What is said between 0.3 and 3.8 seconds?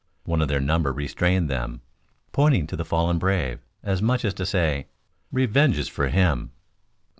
of their number restrained them, pointing to the fallen brave,